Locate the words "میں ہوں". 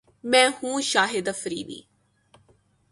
0.23-0.81